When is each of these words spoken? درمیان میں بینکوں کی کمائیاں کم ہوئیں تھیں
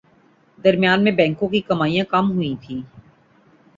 درمیان 0.59 1.03
میں 1.03 1.11
بینکوں 1.11 1.49
کی 1.49 1.61
کمائیاں 1.61 2.05
کم 2.09 2.31
ہوئیں 2.31 2.55
تھیں 2.61 2.81